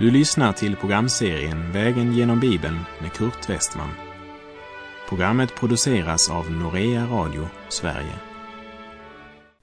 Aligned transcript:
Du 0.00 0.10
lyssnar 0.10 0.52
till 0.52 0.76
programserien 0.76 1.72
Vägen 1.72 2.12
genom 2.12 2.40
Bibeln 2.40 2.78
med 3.00 3.12
Kurt 3.12 3.48
Westman. 3.48 3.90
Programmet 5.08 5.54
produceras 5.54 6.30
av 6.30 6.50
Norea 6.50 7.06
Radio 7.06 7.48
Sverige. 7.68 8.18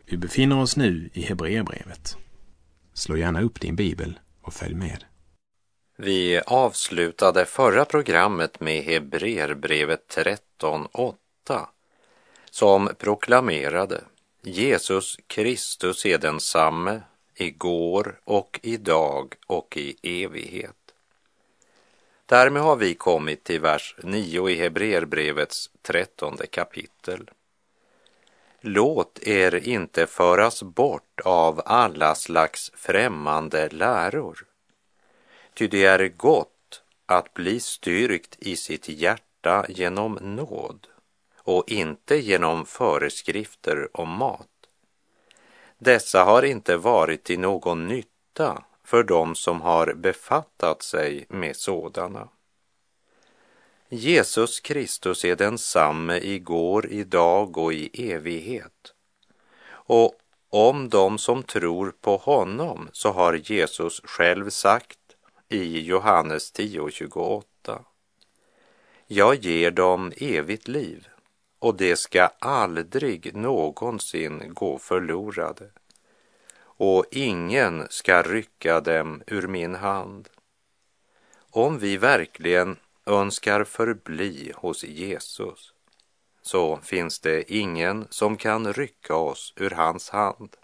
Vi 0.06 0.18
befinner 0.18 0.60
oss 0.60 0.78
nu 0.78 1.10
i 1.14 1.22
Hebreerbrevet. 1.22 2.18
Slå 2.94 3.18
gärna 3.18 3.42
upp 3.42 3.62
din 3.62 3.76
bibel 3.76 4.20
och 4.42 4.54
följ 4.54 4.76
med. 4.76 5.04
Vi 5.98 6.42
avslutade 6.48 7.46
förra 7.46 7.86
programmet 7.86 8.60
med 8.60 8.84
Hebreerbrevet 8.84 10.18
13.8 10.18 11.66
som 12.52 12.90
proklamerade 12.98 14.02
Jesus 14.44 15.18
Kristus 15.28 16.06
är 16.06 16.18
densamme 16.18 17.02
igår 17.38 18.20
och 18.24 18.60
idag 18.64 19.36
och 19.48 19.78
i 19.78 20.24
evighet. 20.24 20.76
Därmed 22.26 22.62
har 22.62 22.76
vi 22.76 22.96
kommit 22.96 23.44
till 23.44 23.62
vers 23.62 23.96
9 24.04 24.50
i 24.50 24.56
Hebreerbrevets 24.56 25.70
trettonde 25.82 26.48
kapitel. 26.48 27.30
Låt 28.62 29.20
er 29.28 29.56
inte 29.56 30.08
föras 30.08 30.64
bort 30.64 31.20
av 31.26 31.62
alla 31.66 32.16
slags 32.16 32.72
främmande 32.76 33.70
läror. 33.70 34.46
Ty 35.54 35.68
det 35.68 35.86
är 35.86 36.08
gott 36.08 36.82
att 37.06 37.34
bli 37.34 37.60
styrkt 37.60 38.36
i 38.40 38.56
sitt 38.56 38.90
hjärta 38.90 39.66
genom 39.70 40.14
nåd 40.14 40.88
och 41.38 41.72
inte 41.72 42.16
genom 42.16 42.66
föreskrifter 42.66 43.90
om 43.94 44.10
mat. 44.10 44.57
Dessa 45.78 46.24
har 46.24 46.44
inte 46.44 46.78
varit 46.78 47.24
till 47.24 47.40
någon 47.40 47.88
nytta 47.88 48.64
för 48.84 49.04
dem 49.04 49.36
som 49.36 49.62
har 49.62 49.94
befattat 49.94 50.82
sig 50.82 51.26
med 51.30 51.56
sådana. 51.56 52.30
Jesus 53.90 54.60
Kristus 54.60 55.26
är 55.26 55.36
densamme 55.36 56.18
igår, 56.18 56.88
idag 56.90 57.58
och 57.58 57.74
i 57.74 58.12
evighet. 58.12 58.94
Och 59.70 60.16
om 60.50 60.90
de 60.90 61.18
som 61.18 61.44
tror 61.44 61.94
på 62.02 62.18
honom 62.18 62.90
så 62.92 63.12
har 63.12 63.34
Jesus 63.34 64.02
själv 64.04 64.50
sagt 64.50 65.00
i 65.50 65.80
Johannes 65.80 66.54
10.28. 66.54 67.80
Jag 69.08 69.36
ger 69.36 69.72
dem 69.72 70.12
evigt 70.18 70.68
liv 70.68 71.08
och 71.68 71.76
det 71.76 71.96
ska 71.96 72.30
aldrig 72.40 73.36
någonsin 73.36 74.44
gå 74.54 74.78
förlorade 74.78 75.70
och 76.60 77.06
ingen 77.12 77.88
ska 77.90 78.22
rycka 78.22 78.82
dem 78.82 79.24
ur 79.28 79.48
min 79.48 79.76
hand. 79.76 80.30
Om 81.52 81.80
vi 81.80 81.98
verkligen 81.98 82.78
önskar 83.06 83.64
förbli 83.64 84.52
hos 84.56 84.84
Jesus 84.84 85.74
så 86.42 86.78
finns 86.84 87.20
det 87.20 87.54
ingen 87.54 88.08
som 88.10 88.38
kan 88.38 88.74
rycka 88.74 89.16
oss 89.16 89.54
ur 89.56 89.70
hans 89.70 90.10
hand. 90.10 90.58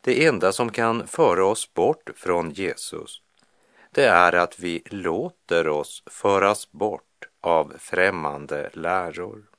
Det 0.00 0.26
enda 0.26 0.52
som 0.52 0.72
kan 0.72 1.06
föra 1.06 1.46
oss 1.46 1.74
bort 1.74 2.10
från 2.16 2.50
Jesus 2.50 3.22
det 3.90 4.04
är 4.04 4.32
att 4.32 4.58
vi 4.58 4.82
låter 4.86 5.68
oss 5.68 6.02
föras 6.06 6.72
bort 6.72 7.28
av 7.40 7.74
främmande 7.78 8.70
läror. 8.72 9.55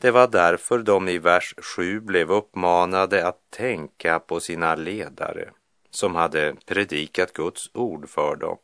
Det 0.00 0.10
var 0.10 0.28
därför 0.28 0.78
de 0.78 1.08
i 1.08 1.18
vers 1.18 1.54
7 1.58 2.00
blev 2.00 2.32
uppmanade 2.32 3.26
att 3.26 3.50
tänka 3.50 4.18
på 4.18 4.40
sina 4.40 4.74
ledare 4.74 5.50
som 5.90 6.14
hade 6.14 6.56
predikat 6.66 7.32
Guds 7.32 7.70
ord 7.74 8.08
för 8.08 8.36
dem. 8.36 8.58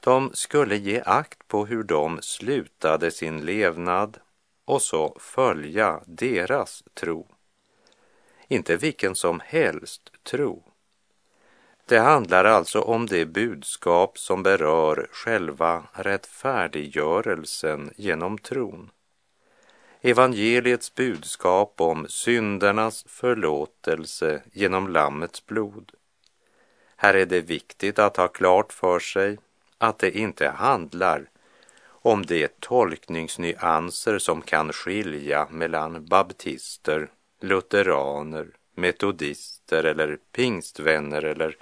De 0.00 0.30
skulle 0.34 0.76
ge 0.76 1.02
akt 1.06 1.48
på 1.48 1.66
hur 1.66 1.82
de 1.82 2.18
slutade 2.22 3.10
sin 3.10 3.44
levnad 3.44 4.18
och 4.64 4.82
så 4.82 5.16
följa 5.20 6.00
deras 6.06 6.84
tro. 6.94 7.28
Inte 8.48 8.76
vilken 8.76 9.14
som 9.14 9.40
helst 9.44 10.12
tro. 10.22 10.64
Det 11.86 11.98
handlar 11.98 12.44
alltså 12.44 12.80
om 12.80 13.06
det 13.06 13.26
budskap 13.26 14.18
som 14.18 14.42
berör 14.42 15.08
själva 15.12 15.84
rättfärdiggörelsen 15.92 17.90
genom 17.96 18.38
tron 18.38 18.90
evangeliets 20.02 20.94
budskap 20.94 21.80
om 21.80 22.06
syndernas 22.08 23.04
förlåtelse 23.08 24.42
genom 24.52 24.88
Lammets 24.88 25.46
blod. 25.46 25.92
Här 26.96 27.14
är 27.14 27.26
det 27.26 27.40
viktigt 27.40 27.98
att 27.98 28.16
ha 28.16 28.28
klart 28.28 28.72
för 28.72 28.98
sig 28.98 29.38
att 29.78 29.98
det 29.98 30.18
inte 30.18 30.48
handlar 30.48 31.30
om 31.82 32.26
de 32.26 32.48
tolkningsnyanser 32.60 34.18
som 34.18 34.42
kan 34.42 34.72
skilja 34.72 35.48
mellan 35.50 36.06
baptister, 36.06 37.10
lutheraner, 37.40 38.48
metodister 38.74 39.84
eller 39.84 40.18
pingstvänner 40.32 41.22
eller 41.22 41.56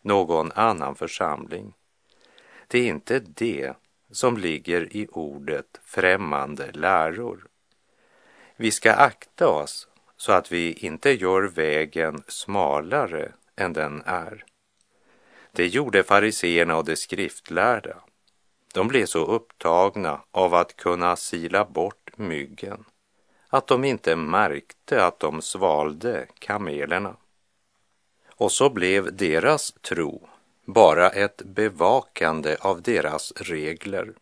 någon 0.00 0.52
annan 0.52 0.94
församling. 0.94 1.74
Det 2.68 2.78
är 2.78 2.86
inte 2.86 3.18
det 3.18 3.74
som 4.10 4.36
ligger 4.36 4.96
i 4.96 5.06
ordet 5.10 5.80
främmande 5.84 6.72
läror. 6.72 7.46
Vi 8.62 8.70
ska 8.70 8.92
akta 8.92 9.48
oss 9.48 9.88
så 10.16 10.32
att 10.32 10.52
vi 10.52 10.72
inte 10.72 11.10
gör 11.10 11.42
vägen 11.42 12.22
smalare 12.28 13.32
än 13.56 13.72
den 13.72 14.02
är. 14.06 14.44
Det 15.52 15.66
gjorde 15.66 16.02
fariseerna 16.02 16.76
och 16.76 16.84
de 16.84 16.96
skriftlärda. 16.96 17.96
De 18.74 18.88
blev 18.88 19.06
så 19.06 19.24
upptagna 19.24 20.20
av 20.30 20.54
att 20.54 20.76
kunna 20.76 21.16
sila 21.16 21.64
bort 21.64 22.10
myggen 22.16 22.84
att 23.48 23.66
de 23.66 23.84
inte 23.84 24.16
märkte 24.16 25.04
att 25.04 25.20
de 25.20 25.42
svalde 25.42 26.26
kamelerna. 26.38 27.16
Och 28.26 28.52
så 28.52 28.70
blev 28.70 29.16
deras 29.16 29.72
tro 29.72 30.28
bara 30.64 31.10
ett 31.10 31.42
bevakande 31.42 32.56
av 32.60 32.82
deras 32.82 33.32
regler 33.36 34.12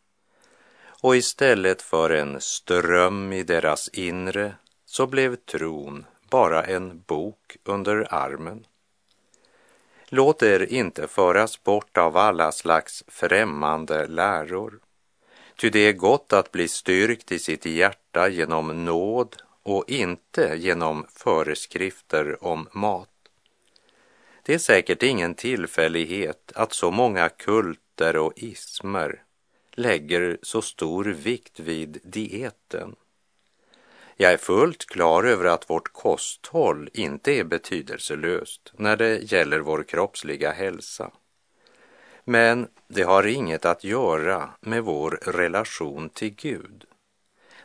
och 1.00 1.16
istället 1.16 1.83
för 1.83 2.11
en 2.11 2.41
ström 2.41 3.33
i 3.33 3.43
deras 3.43 3.88
inre 3.88 4.55
så 4.84 5.06
blev 5.06 5.37
tron 5.37 6.06
bara 6.31 6.65
en 6.65 7.03
bok 7.06 7.56
under 7.65 8.15
armen. 8.15 8.66
Låt 10.09 10.43
er 10.43 10.72
inte 10.72 11.09
föras 11.09 11.62
bort 11.62 11.99
av 11.99 12.16
alla 12.16 12.53
slags 12.53 13.05
främmande 13.09 14.06
läror. 14.06 14.81
Ty 15.56 15.71
det 15.71 15.78
är 15.78 15.93
gott 15.93 16.33
att 16.33 16.53
bli 16.53 16.69
styrkt 16.69 17.32
i 17.32 17.38
sitt 17.38 17.67
hjärta 17.67 18.28
genom 18.28 18.84
nåd 18.84 19.37
och 19.62 19.84
inte 19.88 20.55
genom 20.56 21.06
föreskrifter 21.15 22.44
om 22.44 22.69
mat. 22.72 23.09
Det 24.43 24.55
är 24.55 24.59
säkert 24.59 25.03
ingen 25.03 25.34
tillfällighet 25.34 26.53
att 26.55 26.72
så 26.72 26.91
många 26.91 27.28
kulter 27.28 28.17
och 28.17 28.32
ismer 28.37 29.22
lägger 29.81 30.39
så 30.43 30.63
stor 30.63 31.05
vikt 31.05 31.61
vid 31.61 31.99
dieten. 32.03 32.97
Jag 34.17 34.33
är 34.33 34.37
fullt 34.37 34.87
klar 34.87 35.25
över 35.25 35.45
att 35.45 35.71
vårt 35.71 35.93
kosthåll 35.93 36.91
inte 36.93 37.33
är 37.33 37.45
betydelselöst 37.45 38.73
när 38.77 38.97
det 38.97 39.33
gäller 39.33 39.61
vår 39.61 39.83
kroppsliga 39.83 40.53
hälsa. 40.53 41.11
Men 42.25 42.69
det 42.89 43.03
har 43.03 43.27
inget 43.27 43.65
att 43.65 43.85
göra 43.85 44.50
med 44.61 44.85
vår 44.85 45.11
relation 45.23 46.09
till 46.09 46.35
Gud. 46.35 46.85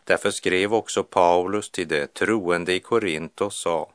Därför 0.03 0.31
skrev 0.31 0.73
också 0.73 1.03
Paulus 1.03 1.69
till 1.69 1.87
de 1.87 2.07
troende 2.07 2.73
i 2.73 2.79
Korint 2.79 3.41
och 3.41 3.53
sa 3.53 3.91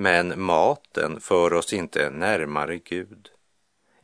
men 0.00 0.40
maten 0.42 1.20
för 1.20 1.52
oss 1.52 1.72
inte 1.72 2.10
närmare 2.10 2.78
Gud. 2.78 3.30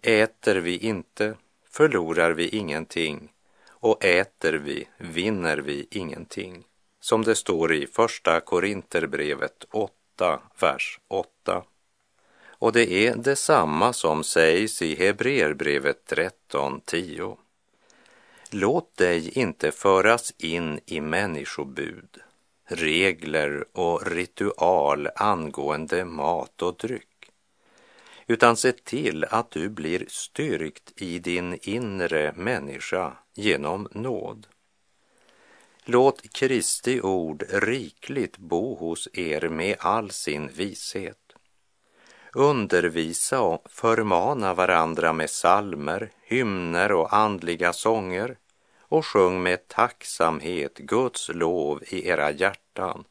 Äter 0.03 0.57
vi 0.57 0.79
inte 0.79 1.35
förlorar 1.77 2.31
vi 2.31 2.49
ingenting 2.49 3.33
och 3.69 4.05
äter 4.05 4.53
vi 4.53 4.89
vinner 4.99 5.57
vi 5.57 5.87
ingenting. 5.91 6.65
Som 7.01 7.25
det 7.25 7.35
står 7.35 7.75
i 7.75 7.87
Första 7.87 8.41
Korinterbrevet 8.41 9.65
8, 9.71 10.41
vers 10.61 11.01
8. 11.09 11.63
Och 12.47 12.73
det 12.73 12.93
är 12.93 13.17
detsamma 13.17 13.93
som 13.93 14.25
sägs 14.25 14.83
i 14.83 14.95
Hebreerbrevet 14.95 16.07
13, 16.07 16.81
10. 16.85 17.37
Låt 18.51 18.97
dig 18.97 19.39
inte 19.39 19.73
föras 19.73 20.35
in 20.39 20.81
i 20.87 21.01
människobud, 21.01 22.19
regler 22.65 23.65
och 23.73 24.07
ritual 24.07 25.09
angående 25.17 26.05
mat 26.05 26.63
och 26.63 26.77
dryck 26.77 27.16
utan 28.27 28.57
se 28.57 28.73
till 28.73 29.25
att 29.25 29.51
du 29.51 29.69
blir 29.69 30.05
styrkt 30.09 30.93
i 30.97 31.19
din 31.19 31.59
inre 31.63 32.33
människa 32.37 33.13
genom 33.35 33.89
nåd. 33.93 34.47
Låt 35.85 36.33
Kristi 36.33 37.01
ord 37.01 37.45
rikligt 37.49 38.39
bo 38.39 38.75
hos 38.75 39.09
er 39.13 39.49
med 39.49 39.77
all 39.79 40.11
sin 40.11 40.49
vishet. 40.49 41.19
undervisa 42.33 43.41
och 43.41 43.71
förmana 43.71 44.55
varandra 44.55 45.13
med 45.13 45.31
salmer, 45.31 46.11
hymner 46.23 46.93
och 46.93 47.17
andliga 47.17 47.73
sånger 47.73 48.37
och 48.81 49.07
sjung 49.07 49.43
med 49.43 49.69
tacksamhet 49.69 50.79
Guds 50.79 51.29
lov 51.29 51.83
i 51.89 52.09
era 52.09 52.31
hjärtan, 52.31 53.05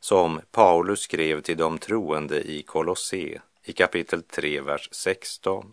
som 0.00 0.40
Paulus 0.50 1.00
skrev 1.00 1.40
till 1.40 1.56
de 1.56 1.78
troende 1.78 2.40
i 2.50 2.62
Kolosse 2.62 3.40
i 3.64 3.72
kapitel 3.72 4.22
3, 4.22 4.60
vers 4.60 4.88
16. 4.92 5.72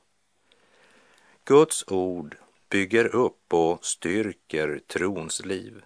Guds 1.46 1.84
ord 1.88 2.38
bygger 2.70 3.16
upp 3.16 3.54
och 3.54 3.86
styrker 3.86 4.80
trons 4.88 5.46
liv. 5.46 5.82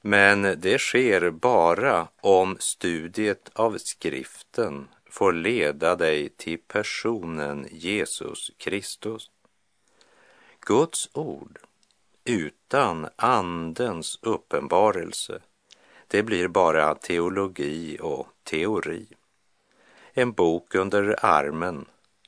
Men 0.00 0.42
det 0.42 0.78
sker 0.78 1.30
bara 1.30 2.08
om 2.20 2.56
studiet 2.60 3.50
av 3.52 3.78
skriften 3.78 4.88
får 5.10 5.32
leda 5.32 5.96
dig 5.96 6.28
till 6.28 6.58
personen 6.58 7.68
Jesus 7.70 8.50
Kristus. 8.56 9.30
Guds 10.60 11.10
ord 11.12 11.58
utan 12.24 13.08
Andens 13.16 14.18
uppenbarelse, 14.22 15.40
det 16.06 16.22
blir 16.22 16.48
bara 16.48 16.94
teologi 16.94 17.98
och 18.00 18.28
teori. 18.42 19.15
En 20.18 20.32
bok 20.32 20.74
under 20.74 21.16
armen 21.22 21.84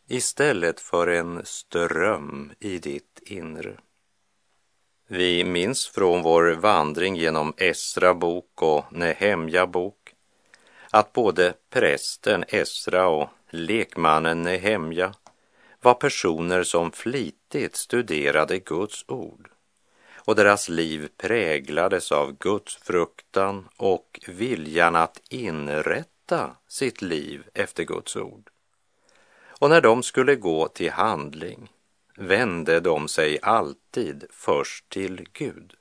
istället 0.06 0.81
för 0.81 1.06
en 1.06 1.44
ström 1.44 2.52
i 2.61 2.79
ditt 2.79 3.20
inre. 3.26 3.76
Vi 5.06 5.44
minns 5.44 5.88
från 5.88 6.23
vår 6.23 6.50
vandring 6.50 7.17
genom 7.17 7.55
Esra 7.56 8.14
bok 8.14 8.62
och 8.62 8.85
Nehemja 8.93 9.67
bok 9.67 10.14
att 10.90 11.12
både 11.12 11.55
prästen 11.70 12.44
Esra 12.49 13.06
och 13.06 13.29
lekmannen 13.50 14.43
Nehemja 14.43 15.14
var 15.82 15.94
personer 15.94 16.62
som 16.62 16.93
flitigt 16.93 17.76
studerade 17.76 18.58
Guds 18.58 19.05
ord 19.08 19.50
och 20.14 20.35
deras 20.35 20.69
liv 20.69 21.08
präglades 21.17 22.12
av 22.12 22.37
Guds 22.38 22.76
fruktan 22.76 23.69
och 23.76 24.20
viljan 24.26 24.96
att 24.96 25.20
inrätta 25.31 26.18
sitt 26.69 27.03
liv 27.03 27.45
efter 27.55 27.85
Guds 27.85 28.17
ord. 28.17 28.51
Och 29.61 29.71
när 29.71 29.81
de 29.81 30.03
skulle 30.03 30.37
gå 30.37 30.69
till 30.69 30.91
handling 30.91 31.73
vände 32.17 32.81
de 32.81 33.09
sig 33.09 33.39
alltid 33.43 34.25
först 34.31 34.89
till 34.89 35.29
Gud. 35.33 35.75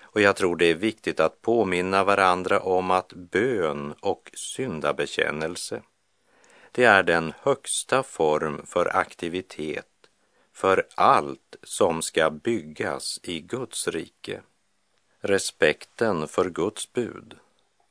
Och 0.00 0.20
jag 0.20 0.36
tror 0.36 0.56
det 0.56 0.66
är 0.66 0.74
viktigt 0.74 1.20
att 1.20 1.42
påminna 1.42 2.04
varandra 2.04 2.60
om 2.60 2.90
att 2.90 3.12
bön 3.12 3.94
och 4.00 4.30
syndabekännelse, 4.34 5.82
det 6.72 6.84
är 6.84 7.02
den 7.02 7.32
högsta 7.42 8.02
form 8.02 8.66
för 8.66 8.96
aktivitet 8.96 9.86
för 10.52 10.86
allt 10.94 11.56
som 11.62 12.02
ska 12.02 12.30
byggas 12.30 13.20
i 13.22 13.40
Guds 13.40 13.88
rike. 13.88 14.40
Respekten 15.20 16.28
för 16.28 16.50
Guds 16.50 16.92
bud 16.92 17.38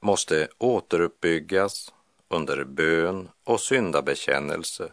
måste 0.06 0.48
återuppbyggas 0.58 1.94
under 2.28 2.64
bön 2.64 3.30
och 3.44 3.60
syndabekännelse 3.60 4.92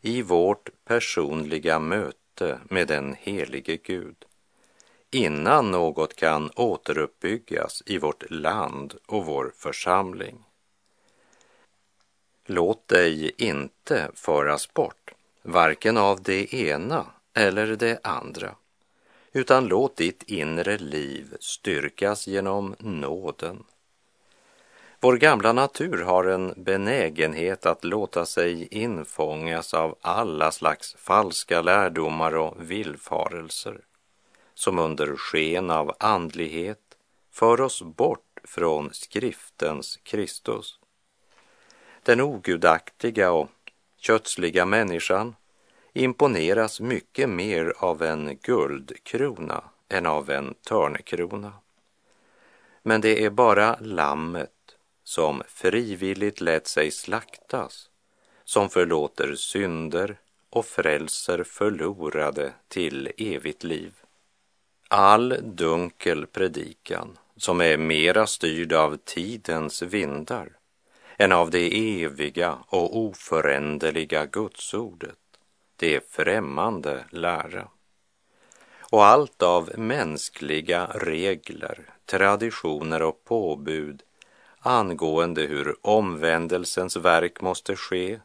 i 0.00 0.22
vårt 0.22 0.70
personliga 0.84 1.78
möte 1.78 2.58
med 2.68 2.88
den 2.88 3.16
helige 3.20 3.76
Gud 3.76 4.16
innan 5.10 5.70
något 5.70 6.16
kan 6.16 6.50
återuppbyggas 6.56 7.82
i 7.86 7.98
vårt 7.98 8.30
land 8.30 8.94
och 9.06 9.26
vår 9.26 9.52
församling. 9.56 10.44
Låt 12.46 12.88
dig 12.88 13.32
inte 13.38 14.10
föras 14.14 14.74
bort, 14.74 15.14
varken 15.42 15.96
av 15.96 16.22
det 16.22 16.54
ena 16.54 17.06
eller 17.34 17.66
det 17.66 18.00
andra, 18.04 18.54
utan 19.32 19.66
låt 19.66 19.96
ditt 19.96 20.22
inre 20.22 20.78
liv 20.78 21.36
styrkas 21.40 22.26
genom 22.26 22.76
nåden 22.78 23.64
vår 25.02 25.16
gamla 25.16 25.52
natur 25.52 26.02
har 26.02 26.24
en 26.24 26.54
benägenhet 26.56 27.66
att 27.66 27.84
låta 27.84 28.26
sig 28.26 28.68
infångas 28.70 29.74
av 29.74 29.98
alla 30.00 30.50
slags 30.50 30.94
falska 30.98 31.62
lärdomar 31.62 32.34
och 32.34 32.70
villfarelser 32.70 33.80
som 34.54 34.78
under 34.78 35.16
sken 35.16 35.70
av 35.70 35.94
andlighet 36.00 36.78
för 37.30 37.60
oss 37.60 37.82
bort 37.82 38.40
från 38.44 38.90
skriftens 38.92 39.96
Kristus. 40.02 40.78
Den 42.02 42.20
ogudaktiga 42.20 43.32
och 43.32 43.50
kötsliga 43.98 44.66
människan 44.66 45.34
imponeras 45.92 46.80
mycket 46.80 47.28
mer 47.28 47.74
av 47.78 48.02
en 48.02 48.38
guldkrona 48.42 49.64
än 49.88 50.06
av 50.06 50.30
en 50.30 50.54
törnekrona. 50.54 51.52
Men 52.82 53.00
det 53.00 53.24
är 53.24 53.30
bara 53.30 53.76
lammet 53.80 54.50
som 55.10 55.42
frivilligt 55.48 56.40
lät 56.40 56.66
sig 56.66 56.90
slaktas, 56.90 57.90
som 58.44 58.70
förlåter 58.70 59.34
synder 59.34 60.16
och 60.50 60.66
frälser 60.66 61.44
förlorade 61.44 62.52
till 62.68 63.12
evigt 63.16 63.64
liv. 63.64 63.94
All 64.88 65.36
dunkel 65.42 66.26
predikan 66.26 67.18
som 67.36 67.60
är 67.60 67.76
mera 67.76 68.26
styrd 68.26 68.72
av 68.72 68.96
tidens 69.04 69.82
vindar 69.82 70.48
än 71.18 71.32
av 71.32 71.50
det 71.50 72.02
eviga 72.04 72.58
och 72.66 72.98
oföränderliga 72.98 74.26
gudsordet, 74.26 75.18
det 75.76 75.94
är 75.94 76.02
främmande 76.08 77.04
lära. 77.10 77.68
Och 78.78 79.04
allt 79.04 79.42
av 79.42 79.70
mänskliga 79.78 80.86
regler, 80.86 81.94
traditioner 82.06 83.02
och 83.02 83.24
påbud 83.24 84.02
angående 84.62 85.42
hur 85.42 85.76
omvändelsens 85.86 86.96
verk 86.96 87.40
måste 87.40 87.76
ske 87.76 88.20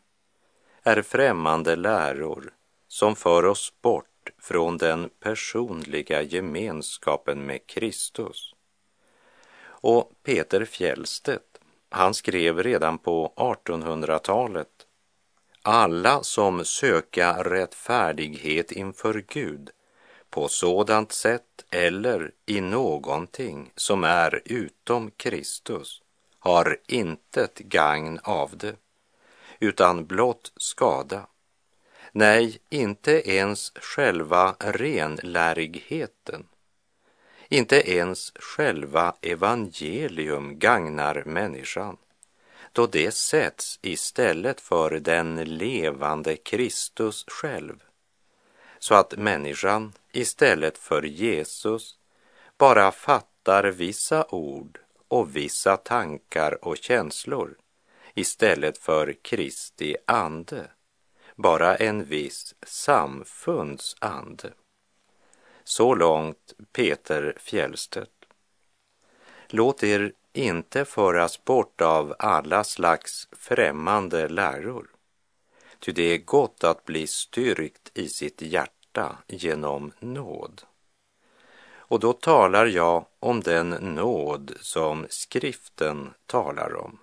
är 0.84 1.02
främmande 1.02 1.76
läror 1.76 2.54
som 2.88 3.16
för 3.16 3.46
oss 3.46 3.74
bort 3.82 4.30
från 4.42 4.78
den 4.78 5.10
personliga 5.20 6.22
gemenskapen 6.22 7.46
med 7.46 7.68
Kristus. 7.68 8.54
Och 9.66 10.12
Peter 10.24 10.66
Fjellstedt, 10.66 11.60
han 11.90 12.14
skrev 12.14 12.64
redan 12.64 12.98
på 12.98 13.34
1800-talet 13.36 14.68
alla 15.62 16.24
som 16.24 16.66
söka 16.66 17.44
rättfärdighet 17.44 18.72
inför 18.72 19.24
Gud 19.28 19.70
på 20.30 20.48
sådant 20.48 21.12
sätt 21.12 21.66
eller 21.70 22.32
i 22.46 22.62
någonting 22.62 23.72
som 23.76 24.04
är 24.04 24.42
utom 24.46 25.12
Kristus 25.12 26.02
har 26.46 26.78
intet 26.88 27.60
gagn 27.60 28.20
av 28.24 28.58
det, 28.58 28.76
utan 29.60 30.06
blott 30.06 30.52
skada. 30.58 31.28
Nej, 32.12 32.60
inte 32.70 33.30
ens 33.32 33.72
själva 33.76 34.56
renlärigheten, 34.60 36.48
inte 37.50 37.92
ens 37.92 38.34
själva 38.36 39.16
evangelium 39.22 40.60
gagnar 40.60 41.24
människan, 41.26 41.98
då 42.72 42.88
det 42.88 43.12
sätts 43.12 43.80
istället 43.82 44.62
för 44.62 45.00
den 45.00 45.36
levande 45.36 46.36
Kristus 46.36 47.26
själv, 47.28 47.84
så 48.80 48.96
att 48.96 49.18
människan 49.18 49.94
istället 50.12 50.78
för 50.78 51.02
Jesus 51.02 51.98
bara 52.58 52.92
fattar 52.92 53.64
vissa 53.64 54.26
ord 54.30 54.80
och 55.08 55.36
vissa 55.36 55.78
tankar 55.78 56.66
och 56.66 56.78
känslor 56.78 57.58
istället 58.16 58.78
för 58.78 59.14
Kristi 59.22 59.96
ande, 60.06 60.68
bara 61.36 61.76
en 61.76 62.04
viss 62.04 62.56
samfunds 62.62 63.96
ande. 64.00 64.54
Så 65.64 65.96
långt 65.96 66.54
Peter 66.72 67.38
Fjellstedt. 67.40 68.12
Låt 69.48 69.84
er 69.84 70.14
inte 70.34 70.86
föras 70.86 71.44
bort 71.44 71.82
av 71.82 72.16
alla 72.20 72.64
slags 72.64 73.28
främmande 73.32 74.28
läror, 74.28 74.90
ty 75.80 75.92
det 75.92 76.04
är 76.04 76.18
gott 76.18 76.64
att 76.64 76.86
bli 76.86 77.08
styrkt 77.08 77.92
i 77.94 78.10
sitt 78.10 78.42
hjärta 78.42 79.18
genom 79.28 79.92
nåd. 80.00 80.62
Och 81.96 82.02
då 82.02 82.14
talar 82.14 82.66
jag 82.66 83.06
om 83.20 83.42
den 83.42 83.70
nåd 83.70 84.52
som 84.62 85.06
skriften 85.10 86.14
talar 86.26 86.76
om. 86.76 87.00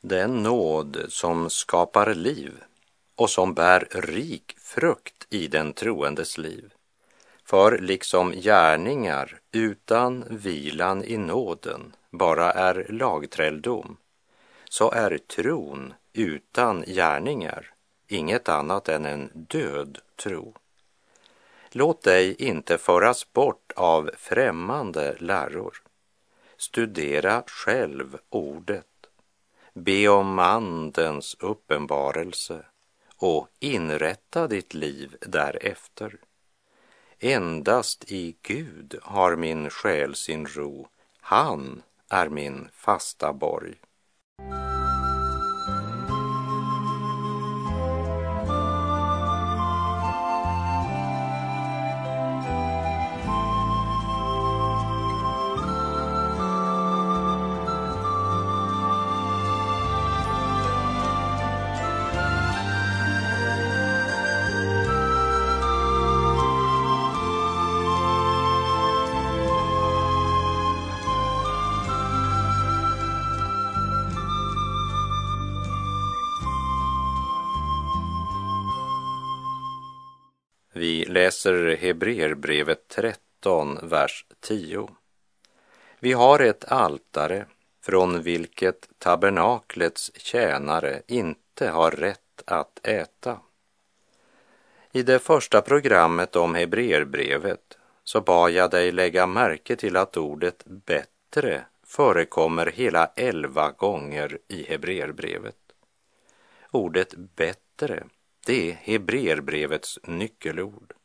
Den 0.00 0.42
nåd 0.42 1.04
som 1.08 1.50
skapar 1.50 2.14
liv 2.14 2.52
och 3.16 3.30
som 3.30 3.54
bär 3.54 3.88
rik 3.90 4.54
frukt 4.58 5.26
i 5.30 5.46
den 5.48 5.72
troendes 5.72 6.38
liv. 6.38 6.72
För 7.44 7.78
liksom 7.78 8.32
gärningar 8.32 9.38
utan 9.52 10.24
vilan 10.30 11.04
i 11.04 11.16
nåden 11.16 11.96
bara 12.10 12.52
är 12.52 12.86
lagträldom 12.88 13.96
så 14.68 14.90
är 14.90 15.18
tron 15.18 15.94
utan 16.12 16.84
gärningar 16.86 17.74
inget 18.08 18.48
annat 18.48 18.88
än 18.88 19.06
en 19.06 19.30
död 19.34 19.98
tro. 20.16 20.54
Låt 21.72 22.02
dig 22.02 22.34
inte 22.34 22.78
föras 22.78 23.32
bort 23.32 23.72
av 23.76 24.10
främmande 24.16 25.16
läror. 25.18 25.82
Studera 26.56 27.42
själv 27.46 28.18
ordet. 28.28 28.86
Be 29.74 30.08
om 30.08 30.38
Andens 30.38 31.36
uppenbarelse 31.40 32.64
och 33.16 33.48
inrätta 33.58 34.46
ditt 34.46 34.74
liv 34.74 35.16
därefter. 35.20 36.18
Endast 37.18 38.12
i 38.12 38.36
Gud 38.42 38.98
har 39.02 39.36
min 39.36 39.70
själ 39.70 40.14
sin 40.14 40.46
ro. 40.46 40.88
Han 41.20 41.82
är 42.08 42.28
min 42.28 42.68
fasta 42.72 43.32
borg. 43.32 43.74
Läser 81.38 81.76
Hebreerbrevet 81.76 82.88
13, 82.88 83.78
vers 83.82 84.26
10. 84.40 84.88
Vi 85.98 86.12
har 86.12 86.40
ett 86.40 86.64
altare 86.64 87.46
från 87.82 88.22
vilket 88.22 88.88
tabernaklets 88.98 90.10
tjänare 90.14 91.02
inte 91.06 91.68
har 91.68 91.90
rätt 91.90 92.42
att 92.46 92.86
äta. 92.86 93.40
I 94.92 95.02
det 95.02 95.18
första 95.18 95.60
programmet 95.60 96.36
om 96.36 96.54
Hebreerbrevet 96.54 97.78
så 98.04 98.20
bad 98.20 98.50
jag 98.50 98.70
dig 98.70 98.92
lägga 98.92 99.26
märke 99.26 99.76
till 99.76 99.96
att 99.96 100.16
ordet 100.16 100.62
bättre 100.64 101.64
förekommer 101.86 102.66
hela 102.66 103.06
elva 103.16 103.70
gånger 103.70 104.38
i 104.48 104.62
Hebreerbrevet. 104.62 105.56
Ordet 106.70 107.14
bättre 107.14 108.04
det 108.46 108.70
är 108.70 108.74
Hebreerbrevets 108.74 109.98
nyckelord. 110.02 110.97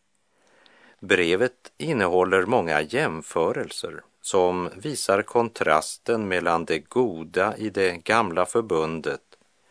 Brevet 1.03 1.72
innehåller 1.77 2.45
många 2.45 2.81
jämförelser 2.81 4.03
som 4.22 4.69
visar 4.75 5.22
kontrasten 5.22 6.27
mellan 6.27 6.65
det 6.65 6.79
goda 6.79 7.57
i 7.57 7.69
det 7.69 7.98
gamla 7.98 8.45
förbundet 8.45 9.22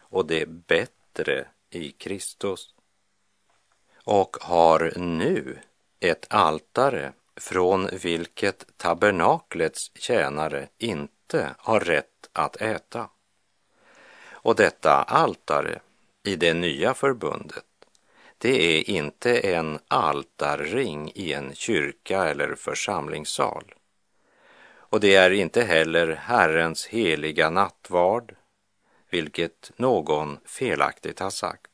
och 0.00 0.26
det 0.26 0.48
bättre 0.48 1.46
i 1.70 1.90
Kristus. 1.90 2.74
Och 4.04 4.36
har 4.40 4.92
nu 4.96 5.58
ett 6.00 6.26
altare 6.30 7.12
från 7.36 7.88
vilket 7.92 8.66
tabernaklets 8.76 9.90
tjänare 9.94 10.68
inte 10.78 11.54
har 11.58 11.80
rätt 11.80 12.28
att 12.32 12.56
äta. 12.56 13.08
Och 14.30 14.56
detta 14.56 15.02
altare 15.02 15.80
i 16.22 16.36
det 16.36 16.54
nya 16.54 16.94
förbundet, 16.94 17.64
det 18.42 18.78
är 18.78 18.90
inte 18.90 19.38
en 19.40 19.78
altarring 19.88 21.12
i 21.14 21.32
en 21.32 21.54
kyrka 21.54 22.24
eller 22.24 22.54
församlingssal. 22.54 23.74
Och 24.74 25.00
det 25.00 25.14
är 25.14 25.30
inte 25.30 25.62
heller 25.62 26.08
Herrens 26.08 26.86
heliga 26.86 27.50
nattvard, 27.50 28.34
vilket 29.10 29.70
någon 29.76 30.38
felaktigt 30.44 31.20
har 31.20 31.30
sagt. 31.30 31.70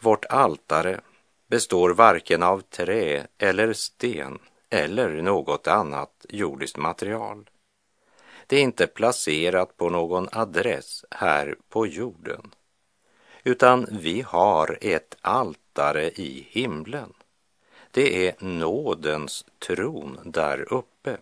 Vårt 0.00 0.24
altare 0.24 1.00
består 1.46 1.90
varken 1.90 2.42
av 2.42 2.60
trä 2.60 3.26
eller 3.38 3.72
sten 3.72 4.38
eller 4.70 5.22
något 5.22 5.66
annat 5.66 6.26
jordiskt 6.28 6.76
material. 6.76 7.50
Det 8.46 8.56
är 8.56 8.62
inte 8.62 8.86
placerat 8.86 9.76
på 9.76 9.90
någon 9.90 10.28
adress 10.32 11.04
här 11.10 11.56
på 11.68 11.86
jorden 11.86 12.54
utan 13.44 13.86
vi 13.90 14.20
har 14.20 14.78
ett 14.80 15.16
altare 15.20 16.10
i 16.10 16.46
himlen. 16.50 17.12
Det 17.90 18.28
är 18.28 18.34
nådens 18.38 19.44
tron 19.58 20.18
där 20.24 20.72
uppe. 20.72 21.16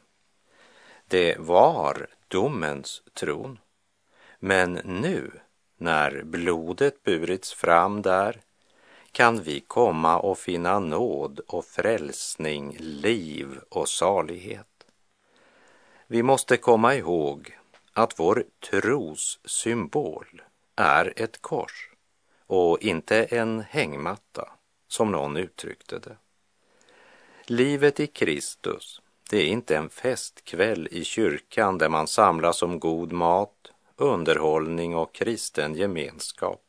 Det 1.09 1.37
var 1.39 2.07
domens 2.29 3.03
tron. 3.15 3.59
Men 4.39 4.73
nu, 4.73 5.31
när 5.77 6.23
blodet 6.23 7.03
burits 7.05 7.53
fram 7.53 8.03
där, 8.03 8.41
kan 9.13 9.43
vi 9.43 9.61
komma 9.61 10.19
och 10.19 10.39
finna 10.39 10.79
nåd 10.79 11.41
och 11.41 11.65
frälsning, 11.65 12.77
liv 12.79 13.59
och 13.69 13.89
salighet. 13.89 14.67
Vi 16.07 16.23
måste 16.23 16.57
komma 16.57 16.95
ihåg 16.95 17.59
att 17.93 18.19
vår 18.19 18.45
tros 18.71 19.41
symbol 19.45 20.43
är 20.77 21.13
ett 21.17 21.43
kors 21.43 21.92
och 22.55 22.83
inte 22.83 23.25
en 23.25 23.61
hängmatta, 23.61 24.49
som 24.89 25.13
någon 25.13 25.37
uttryckte 25.37 25.99
det. 25.99 26.17
Livet 27.47 28.01
i 28.01 28.07
Kristus, 28.07 29.01
det 29.31 29.37
är 29.37 29.47
inte 29.47 29.77
en 29.77 29.89
festkväll 29.89 30.89
i 30.91 31.05
kyrkan 31.05 31.79
där 31.79 31.89
man 31.89 32.07
samlas 32.07 32.63
om 32.63 32.81
god 32.81 33.13
mat, 33.13 33.73
underhållning 33.97 34.97
och 34.97 35.15
kristen 35.15 35.75
gemenskap. 35.75 36.63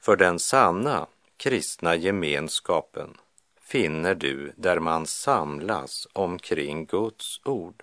För 0.00 0.16
den 0.16 0.38
sanna 0.38 1.06
kristna 1.36 1.96
gemenskapen 1.96 3.16
finner 3.60 4.14
du 4.14 4.52
där 4.56 4.78
man 4.78 5.06
samlas 5.06 6.08
omkring 6.12 6.86
Guds 6.86 7.40
ord. 7.44 7.82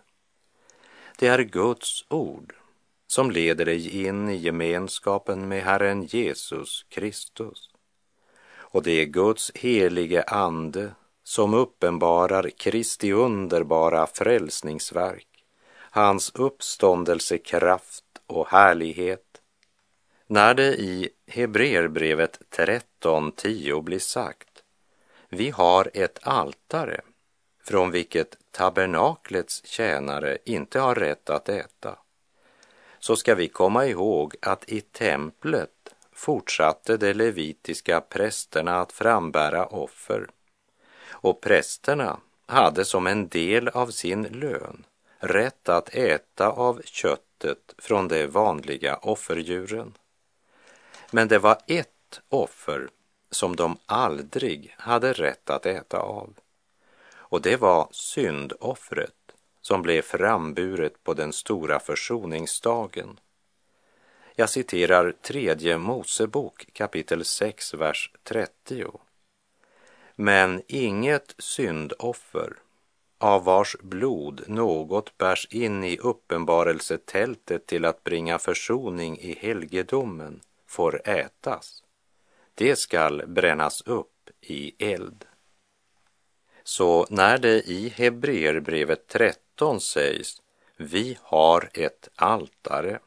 Det 1.19 1.27
är 1.27 1.39
Guds 1.39 2.05
ord 2.09 2.53
som 3.13 3.31
leder 3.31 3.65
dig 3.65 4.05
in 4.05 4.29
i 4.29 4.35
gemenskapen 4.35 5.47
med 5.47 5.63
Herren 5.63 6.03
Jesus 6.03 6.85
Kristus. 6.89 7.69
Och 8.55 8.83
det 8.83 8.91
är 8.91 9.05
Guds 9.05 9.51
helige 9.55 10.23
ande 10.23 10.91
som 11.23 11.53
uppenbarar 11.53 12.49
Kristi 12.49 13.11
underbara 13.11 14.07
frälsningsverk, 14.07 15.27
hans 15.91 16.31
uppståndelsekraft 16.35 18.03
och 18.27 18.47
härlighet. 18.47 19.41
När 20.27 20.53
det 20.53 20.75
i 20.75 21.09
Hebreerbrevet 21.27 22.39
13.10 22.51 23.81
blir 23.81 23.99
sagt, 23.99 24.63
vi 25.29 25.49
har 25.49 25.91
ett 25.93 26.19
altare 26.21 27.01
från 27.63 27.91
vilket 27.91 28.37
tabernaklets 28.51 29.65
tjänare 29.65 30.37
inte 30.45 30.79
har 30.79 30.95
rätt 30.95 31.29
att 31.29 31.49
äta 31.49 31.97
så 33.03 33.15
ska 33.15 33.35
vi 33.35 33.47
komma 33.47 33.85
ihåg 33.85 34.35
att 34.41 34.69
i 34.69 34.81
templet 34.81 35.95
fortsatte 36.11 36.97
de 36.97 37.13
levitiska 37.13 38.01
prästerna 38.01 38.81
att 38.81 38.91
frambära 38.91 39.65
offer. 39.65 40.27
Och 41.09 41.41
prästerna 41.41 42.19
hade 42.45 42.85
som 42.85 43.07
en 43.07 43.27
del 43.27 43.67
av 43.67 43.87
sin 43.87 44.23
lön 44.23 44.85
rätt 45.19 45.69
att 45.69 45.89
äta 45.89 46.49
av 46.49 46.81
köttet 46.85 47.75
från 47.77 48.07
de 48.07 48.27
vanliga 48.27 48.95
offerdjuren. 48.95 49.97
Men 51.11 51.27
det 51.27 51.39
var 51.39 51.57
ett 51.67 52.21
offer 52.29 52.89
som 53.31 53.55
de 53.55 53.77
aldrig 53.85 54.75
hade 54.77 55.13
rätt 55.13 55.49
att 55.49 55.65
äta 55.65 55.97
av. 55.97 56.33
Och 57.13 57.41
det 57.41 57.57
var 57.57 57.87
syndoffret 57.91 59.22
som 59.63 59.81
blev 59.81 60.01
framburet 60.01 61.03
på 61.03 61.13
den 61.13 61.33
stora 61.33 61.79
försoningsdagen. 61.79 63.19
Jag 64.35 64.49
citerar 64.49 65.11
tredje 65.11 65.77
Mosebok 65.77 66.65
kapitel 66.73 67.25
6, 67.25 67.73
vers 67.73 68.11
30. 68.23 68.85
Men 70.15 70.61
inget 70.67 71.35
syndoffer 71.37 72.53
av 73.17 73.43
vars 73.43 73.75
blod 73.81 74.43
något 74.47 75.17
bärs 75.17 75.47
in 75.51 75.83
i 75.83 75.97
uppenbarelsetältet 75.97 77.65
till 77.65 77.85
att 77.85 78.03
bringa 78.03 78.39
försoning 78.39 79.17
i 79.19 79.37
helgedomen 79.39 80.41
får 80.67 81.09
ätas. 81.09 81.83
Det 82.55 82.75
skall 82.75 83.23
brännas 83.27 83.81
upp 83.81 84.29
i 84.41 84.85
eld. 84.93 85.25
Så 86.63 87.07
när 87.09 87.37
det 87.37 87.61
i 87.61 87.89
Hebreerbrevet 87.89 89.07
13 89.07 89.42
sägs 89.81 90.41
vi 90.77 91.17
har 91.21 91.69
ett 91.73 92.09
altare 92.15 92.99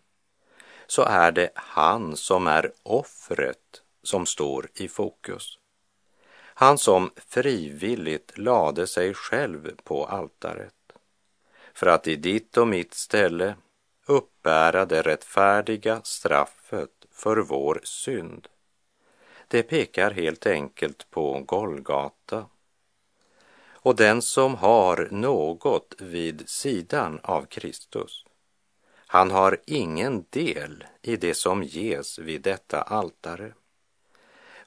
så 0.87 1.03
är 1.03 1.33
det 1.33 1.50
han 1.55 2.17
som 2.17 2.47
är 2.47 2.73
offret 2.83 3.83
som 4.03 4.26
står 4.26 4.69
i 4.75 4.88
fokus. 4.88 5.59
Han 6.59 6.79
som 6.79 7.11
frivilligt 7.17 8.38
lade 8.38 8.87
sig 8.87 9.15
själv 9.15 9.76
på 9.85 10.05
altaret 10.05 10.73
för 11.75 11.87
att 11.87 12.07
i 12.07 12.17
ditt 12.17 12.57
och 12.57 12.69
mitt 12.69 12.95
ställe 12.95 13.55
uppbära 14.07 14.87
det 14.87 15.03
rättfärdiga 15.03 16.00
straffet 16.05 17.07
för 17.11 17.37
vår 17.37 17.81
synd. 17.85 18.49
Det 19.49 19.62
pekar 19.62 20.11
helt 20.11 20.47
enkelt 20.47 21.11
på 21.11 21.41
Golgata. 21.47 22.47
Och 23.87 23.97
den 23.97 24.23
som 24.23 24.55
har 24.55 25.09
något 25.11 25.95
vid 25.99 26.49
sidan 26.49 27.21
av 27.23 27.43
Kristus, 27.43 28.25
han 29.07 29.31
har 29.31 29.59
ingen 29.66 30.25
del 30.31 30.85
i 31.02 31.16
det 31.16 31.35
som 31.35 31.62
ges 31.62 32.19
vid 32.19 32.43
detta 32.43 32.83
altare. 32.83 33.52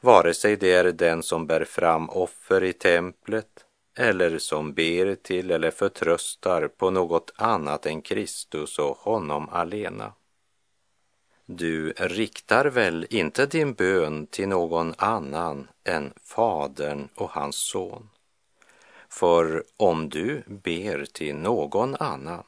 Vare 0.01 0.33
sig 0.33 0.55
det 0.55 0.73
är 0.73 0.91
den 0.91 1.23
som 1.23 1.47
bär 1.47 1.65
fram 1.65 2.09
offer 2.09 2.63
i 2.63 2.73
templet 2.73 3.65
eller 3.97 4.37
som 4.37 4.73
ber 4.73 5.15
till 5.15 5.51
eller 5.51 5.71
förtröstar 5.71 6.67
på 6.67 6.89
något 6.89 7.33
annat 7.35 7.85
än 7.85 8.01
Kristus 8.01 8.79
och 8.79 8.97
honom 8.97 9.49
alena. 9.49 10.13
Du 11.45 11.91
riktar 11.91 12.65
väl 12.65 13.07
inte 13.09 13.45
din 13.45 13.73
bön 13.73 14.27
till 14.27 14.47
någon 14.49 14.93
annan 14.97 15.67
än 15.83 16.13
Fadern 16.23 17.09
och 17.15 17.29
hans 17.29 17.55
son? 17.55 18.09
För 19.09 19.63
om 19.77 20.09
du 20.09 20.43
ber 20.47 21.05
till 21.05 21.35
någon 21.35 21.95
annan, 21.95 22.43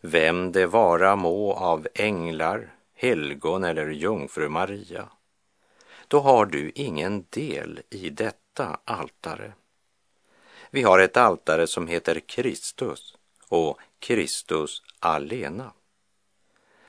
vem 0.00 0.52
det 0.52 0.66
vara 0.66 1.16
må 1.16 1.52
av 1.52 1.88
änglar, 1.94 2.74
helgon 2.94 3.64
eller 3.64 3.90
jungfru 3.90 4.48
Maria, 4.48 5.08
då 6.08 6.20
har 6.20 6.46
du 6.46 6.72
ingen 6.74 7.24
del 7.30 7.80
i 7.90 8.10
detta 8.10 8.80
altare. 8.84 9.52
Vi 10.70 10.82
har 10.82 10.98
ett 10.98 11.16
altare 11.16 11.66
som 11.66 11.86
heter 11.86 12.20
Kristus 12.20 13.16
och 13.48 13.80
Kristus 13.98 14.82
alena. 14.98 15.72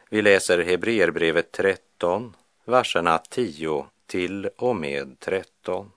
Vi 0.10 0.22
läser 0.22 0.64
Hebreerbrevet 0.64 1.52
13, 1.52 2.36
verserna 2.66 3.18
10 3.18 3.86
till 4.06 4.50
och 4.58 4.76
med 4.76 5.20
13. 5.20 5.92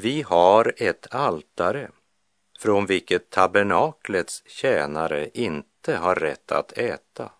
Vi 0.00 0.22
har 0.22 0.74
ett 0.76 1.14
altare 1.14 1.90
från 2.58 2.86
vilket 2.86 3.30
tabernaklets 3.30 4.42
tjänare 4.46 5.30
inte 5.34 5.96
har 5.96 6.14
rätt 6.14 6.52
att 6.52 6.72
äta. 6.72 7.32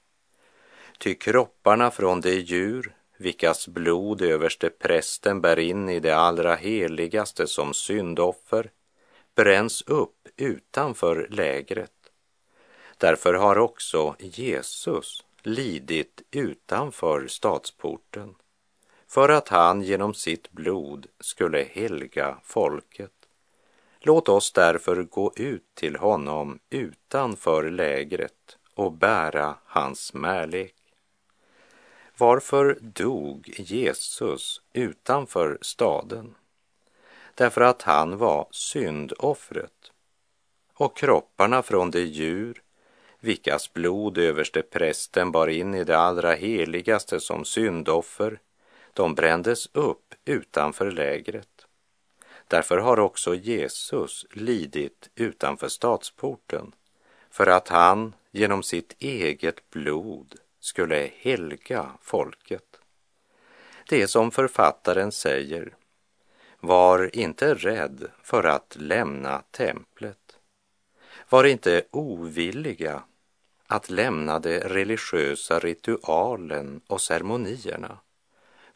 Ty 0.99 1.15
kropparna 1.15 1.91
från 1.91 2.21
de 2.21 2.31
djur 2.31 2.97
vilkas 3.17 3.69
blod 3.69 4.23
överste 4.23 4.71
prästen 4.71 5.41
bär 5.41 5.59
in 5.59 5.89
i 5.89 6.01
det 6.01 6.17
allra 6.17 6.55
heligaste 6.55 7.47
som 7.47 7.75
syndoffer 7.75 8.71
bränns 9.35 9.83
upp 9.83 10.29
utanför 10.37 11.29
lägret. 11.31 11.93
Därför 12.97 13.35
har 13.35 13.59
också 13.59 14.17
Jesus 14.19 15.25
lidit 15.43 16.23
utanför 16.31 17.27
stadsporten 17.27 18.35
för 19.09 19.29
att 19.29 19.49
han 19.49 19.83
genom 19.83 20.15
sitt 20.15 20.53
blod 20.53 21.07
skulle 21.21 21.63
helga 21.63 22.39
folket. 22.45 23.13
Låt 24.01 24.29
oss 24.29 24.53
därför 24.53 25.03
gå 25.03 25.33
ut 25.37 25.75
till 25.75 25.97
honom 25.97 26.59
utanför 26.71 27.71
lägret 27.71 28.59
och 28.75 28.93
bära 28.93 29.55
hans 29.65 30.01
smärlek. 30.01 30.75
Varför 32.19 32.79
dog 32.81 33.55
Jesus 33.57 34.61
utanför 34.73 35.59
staden? 35.61 36.35
Därför 37.35 37.61
att 37.61 37.83
han 37.83 38.19
var 38.19 38.47
syndoffret. 38.51 39.93
Och 40.75 40.97
kropparna 40.97 41.63
från 41.63 41.91
de 41.91 42.01
djur 42.01 42.63
vilkas 43.21 43.73
blod 43.73 44.19
överste 44.19 44.63
prästen 44.63 45.33
bar 45.33 45.47
in 45.49 45.75
i 45.75 45.85
det 45.85 45.99
allra 45.99 46.33
heligaste 46.33 47.21
som 47.21 47.45
syndoffer, 47.45 48.41
de 48.99 49.15
brändes 49.15 49.69
upp 49.73 50.15
utanför 50.25 50.91
lägret. 50.91 51.67
Därför 52.49 52.79
har 52.79 53.01
också 53.01 53.35
Jesus 53.35 54.27
lidit 54.31 55.11
utanför 55.15 55.69
stadsporten, 55.69 56.75
för 57.31 57.47
att 57.47 57.69
han 57.69 58.15
genom 58.31 58.63
sitt 58.63 58.95
eget 58.99 59.71
blod 59.71 60.35
skulle 60.61 61.11
helga 61.17 61.91
folket. 62.03 62.81
Det 63.89 64.03
är 64.03 64.07
som 64.07 64.31
författaren 64.31 65.13
säger, 65.13 65.77
var 66.61 67.17
inte 67.17 67.55
rädd 67.55 68.11
för 68.23 68.45
att 68.45 68.77
lämna 68.79 69.43
templet. 69.51 70.39
Var 71.29 71.45
inte 71.45 71.83
ovilliga 71.91 73.03
att 73.67 73.91
lämna 73.91 74.39
de 74.39 74.59
religiösa 74.59 75.59
ritualen 75.59 76.81
och 76.87 77.01
ceremonierna, 77.01 77.99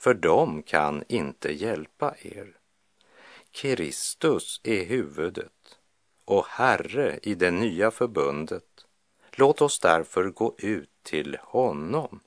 för 0.02 0.14
de 0.14 0.62
kan 0.62 1.04
inte 1.08 1.52
hjälpa 1.52 2.14
er. 2.22 2.56
Kristus 3.50 4.60
är 4.64 4.84
huvudet 4.84 5.78
och 6.24 6.46
Herre 6.46 7.18
i 7.22 7.34
det 7.34 7.50
nya 7.50 7.90
förbundet. 7.90 8.86
Låt 9.30 9.62
oss 9.62 9.78
därför 9.78 10.24
gå 10.24 10.54
ut 10.58 10.90
till 11.02 11.38
honom. 11.40 12.20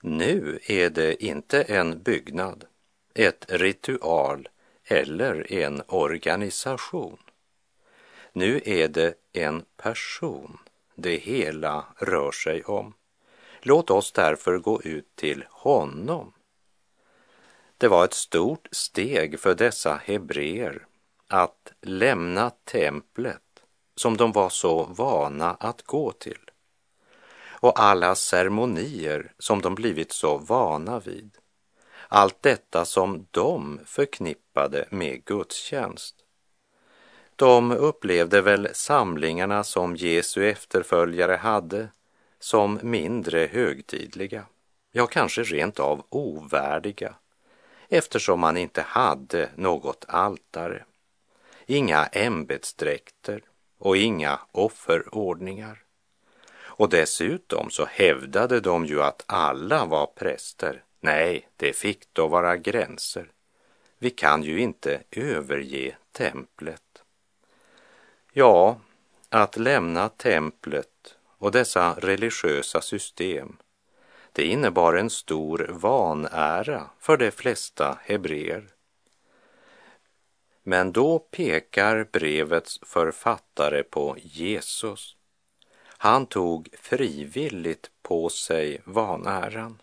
Nu 0.00 0.58
är 0.62 0.90
det 0.90 1.24
inte 1.24 1.62
en 1.62 2.02
byggnad, 2.02 2.64
ett 3.14 3.44
ritual 3.48 4.48
eller 4.84 5.52
en 5.52 5.82
organisation. 5.86 7.18
Nu 8.32 8.60
är 8.64 8.88
det 8.88 9.14
en 9.32 9.64
person 9.76 10.58
det 10.94 11.16
hela 11.16 11.84
rör 11.96 12.32
sig 12.32 12.64
om. 12.64 12.94
Låt 13.60 13.90
oss 13.90 14.12
därför 14.12 14.58
gå 14.58 14.82
ut 14.82 15.16
till 15.16 15.44
honom. 15.50 16.32
Det 17.80 17.88
var 17.88 18.04
ett 18.04 18.14
stort 18.14 18.68
steg 18.70 19.40
för 19.40 19.54
dessa 19.54 20.00
hebreer 20.04 20.86
att 21.28 21.72
lämna 21.80 22.50
templet 22.50 23.42
som 23.96 24.16
de 24.16 24.32
var 24.32 24.48
så 24.48 24.84
vana 24.84 25.50
att 25.60 25.82
gå 25.82 26.12
till 26.12 26.50
och 27.60 27.80
alla 27.80 28.14
ceremonier 28.14 29.32
som 29.38 29.60
de 29.60 29.74
blivit 29.74 30.12
så 30.12 30.38
vana 30.38 31.00
vid. 31.00 31.38
Allt 32.08 32.42
detta 32.42 32.84
som 32.84 33.26
de 33.30 33.80
förknippade 33.84 34.86
med 34.90 35.24
gudstjänst. 35.24 36.16
De 37.36 37.72
upplevde 37.72 38.40
väl 38.40 38.68
samlingarna 38.72 39.64
som 39.64 39.96
Jesu 39.96 40.48
efterföljare 40.48 41.36
hade 41.36 41.88
som 42.38 42.78
mindre 42.82 43.48
högtidliga, 43.52 44.44
ja 44.92 45.06
kanske 45.06 45.42
rent 45.42 45.80
av 45.80 46.06
ovärdiga, 46.08 47.14
eftersom 47.90 48.40
man 48.40 48.56
inte 48.56 48.82
hade 48.82 49.50
något 49.56 50.04
altare, 50.08 50.84
inga 51.66 52.06
ämbetsdräkter 52.06 53.42
och 53.78 53.96
inga 53.96 54.40
offerordningar. 54.52 55.82
Och 56.80 56.88
dessutom 56.88 57.70
så 57.70 57.84
hävdade 57.84 58.60
de 58.60 58.86
ju 58.86 59.02
att 59.02 59.24
alla 59.26 59.84
var 59.84 60.06
präster. 60.06 60.84
Nej, 61.00 61.48
det 61.56 61.72
fick 61.72 62.14
då 62.14 62.28
vara 62.28 62.56
gränser. 62.56 63.30
Vi 63.98 64.10
kan 64.10 64.42
ju 64.42 64.60
inte 64.60 65.02
överge 65.10 65.96
templet. 66.12 67.02
Ja, 68.32 68.80
att 69.28 69.56
lämna 69.56 70.08
templet 70.08 71.16
och 71.38 71.52
dessa 71.52 71.94
religiösa 71.98 72.80
system, 72.80 73.56
det 74.32 74.44
innebar 74.44 74.94
en 74.94 75.10
stor 75.10 75.70
vanära 75.72 76.90
för 76.98 77.16
de 77.16 77.30
flesta 77.30 77.98
hebreer. 78.02 78.68
Men 80.62 80.92
då 80.92 81.18
pekar 81.18 82.08
brevets 82.12 82.80
författare 82.82 83.82
på 83.82 84.16
Jesus. 84.22 85.16
Han 85.86 86.26
tog 86.26 86.68
frivilligt 86.80 87.90
på 88.02 88.28
sig 88.28 88.82
vanäran. 88.84 89.78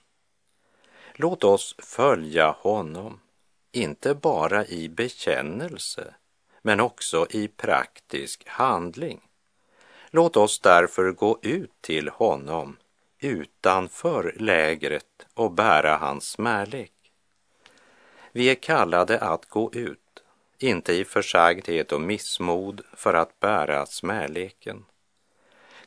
Låt 1.13 1.43
oss 1.43 1.75
följa 1.79 2.55
honom, 2.59 3.19
inte 3.71 4.13
bara 4.13 4.65
i 4.65 4.89
bekännelse 4.89 6.13
men 6.61 6.79
också 6.79 7.27
i 7.29 7.47
praktisk 7.47 8.47
handling. 8.47 9.21
Låt 10.09 10.37
oss 10.37 10.59
därför 10.59 11.11
gå 11.11 11.39
ut 11.41 11.71
till 11.81 12.09
honom 12.09 12.77
utanför 13.19 14.35
lägret 14.39 15.27
och 15.33 15.51
bära 15.51 15.97
hans 15.97 16.29
smärlek. 16.29 16.91
Vi 18.31 18.49
är 18.49 18.55
kallade 18.55 19.19
att 19.19 19.45
gå 19.45 19.73
ut, 19.73 20.23
inte 20.59 20.93
i 20.93 21.05
försagdhet 21.05 21.91
och 21.91 22.01
missmod 22.01 22.81
för 22.93 23.13
att 23.13 23.39
bära 23.39 23.85
smärleken. 23.85 24.85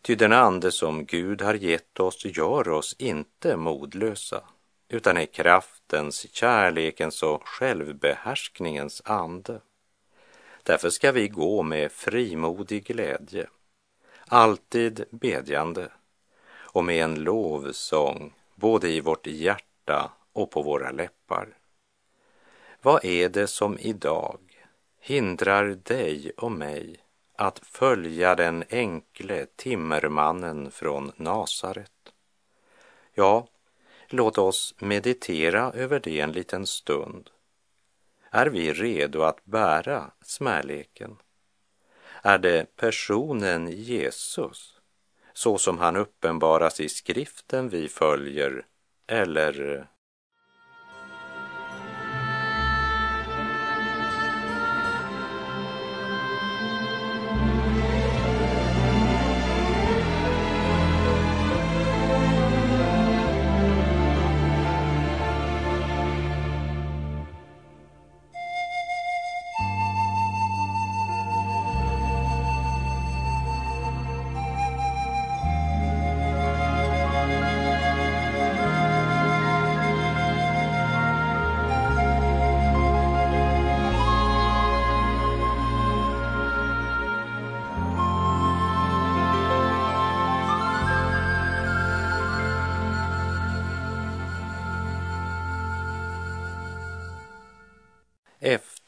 Ty 0.02 0.14
den 0.14 0.32
ande 0.32 0.72
som 0.72 1.04
Gud 1.04 1.42
har 1.42 1.54
gett 1.54 2.00
oss 2.00 2.24
gör 2.24 2.68
oss 2.68 2.96
inte 2.98 3.56
modlösa, 3.56 4.42
utan 4.88 5.16
är 5.16 5.26
kraftens, 5.26 6.34
kärlekens 6.34 7.22
och 7.22 7.48
självbehärskningens 7.48 9.02
ande. 9.04 9.60
Därför 10.62 10.90
ska 10.90 11.12
vi 11.12 11.28
gå 11.28 11.62
med 11.62 11.92
frimodig 11.92 12.84
glädje, 12.84 13.46
alltid 14.26 15.04
bedjande 15.10 15.88
och 16.72 16.84
med 16.84 17.04
en 17.04 17.14
lovsång 17.14 18.34
både 18.54 18.88
i 18.88 19.00
vårt 19.00 19.26
hjärta 19.26 20.12
och 20.32 20.50
på 20.50 20.62
våra 20.62 20.90
läppar. 20.90 21.48
Vad 22.82 23.04
är 23.04 23.28
det 23.28 23.46
som 23.46 23.78
idag 23.78 24.38
hindrar 25.00 25.64
dig 25.64 26.32
och 26.36 26.52
mig 26.52 26.96
att 27.36 27.58
följa 27.58 28.34
den 28.34 28.64
enkle 28.70 29.46
timmermannen 29.56 30.70
från 30.70 31.12
Nasaret? 31.16 32.12
Ja, 33.14 33.48
låt 34.08 34.38
oss 34.38 34.74
meditera 34.78 35.72
över 35.72 36.00
det 36.00 36.20
en 36.20 36.32
liten 36.32 36.66
stund. 36.66 37.30
Är 38.30 38.46
vi 38.46 38.72
redo 38.72 39.22
att 39.22 39.44
bära 39.44 40.10
smärleken? 40.22 41.16
Är 42.22 42.38
det 42.38 42.76
personen 42.76 43.68
Jesus, 43.70 44.79
så 45.40 45.58
som 45.58 45.78
han 45.78 45.96
uppenbaras 45.96 46.80
i 46.80 46.88
skriften 46.88 47.68
vi 47.68 47.88
följer, 47.88 48.64
eller 49.06 49.86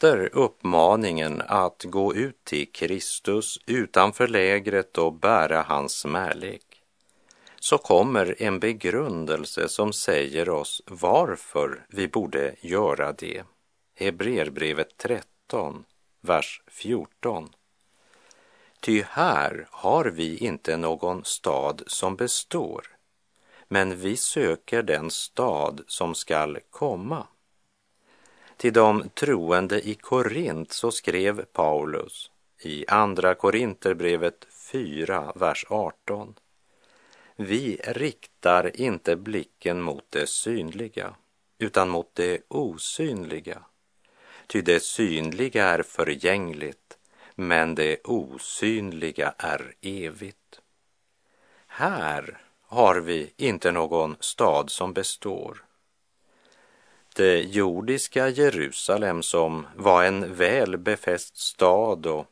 Efter 0.02 0.30
uppmaningen 0.32 1.42
att 1.46 1.84
gå 1.84 2.14
ut 2.14 2.44
till 2.44 2.72
Kristus 2.72 3.58
utanför 3.66 4.28
lägret 4.28 4.98
och 4.98 5.12
bära 5.12 5.62
hans 5.62 6.04
märlek 6.04 6.82
så 7.60 7.78
kommer 7.78 8.42
en 8.42 8.60
begrundelse 8.60 9.68
som 9.68 9.92
säger 9.92 10.48
oss 10.48 10.82
varför 10.86 11.86
vi 11.88 12.08
borde 12.08 12.54
göra 12.60 13.12
det. 13.12 13.42
Hebreerbrevet 13.94 14.96
13, 14.96 15.84
vers 16.20 16.62
14. 16.66 17.48
Ty 18.80 19.02
här 19.02 19.66
har 19.70 20.04
vi 20.04 20.36
inte 20.36 20.76
någon 20.76 21.24
stad 21.24 21.82
som 21.86 22.16
består, 22.16 22.86
men 23.68 23.96
vi 24.00 24.16
söker 24.16 24.82
den 24.82 25.10
stad 25.10 25.80
som 25.86 26.14
skall 26.14 26.58
komma. 26.70 27.26
Till 28.62 28.72
de 28.72 29.08
troende 29.08 29.88
i 29.88 29.94
Korint 29.94 30.72
så 30.72 30.90
skrev 30.90 31.44
Paulus 31.44 32.30
i 32.60 32.84
Andra 32.88 33.34
Korinterbrevet 33.34 34.46
4, 34.72 35.32
vers 35.34 35.66
18. 35.68 36.34
Vi 37.36 37.80
riktar 37.84 38.80
inte 38.80 39.16
blicken 39.16 39.82
mot 39.82 40.04
det 40.10 40.26
synliga, 40.26 41.14
utan 41.58 41.88
mot 41.88 42.14
det 42.14 42.42
osynliga. 42.48 43.62
Ty 44.46 44.60
det 44.60 44.80
synliga 44.80 45.64
är 45.64 45.82
förgängligt, 45.82 46.98
men 47.34 47.74
det 47.74 48.00
osynliga 48.04 49.34
är 49.38 49.74
evigt. 49.80 50.60
Här 51.66 52.38
har 52.62 53.00
vi 53.00 53.32
inte 53.36 53.72
någon 53.72 54.16
stad 54.20 54.70
som 54.70 54.92
består, 54.92 55.64
det 57.14 57.42
jordiska 57.42 58.28
Jerusalem 58.28 59.22
som 59.22 59.66
var 59.76 60.04
en 60.04 60.34
väl 60.34 60.76
befäst 60.76 61.36
stad 61.36 62.06
och 62.06 62.26